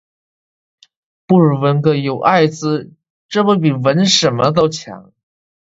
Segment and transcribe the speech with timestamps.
[1.27, 2.91] 不如纹个“有艾滋”
[3.29, 5.13] 这不比纹什么都强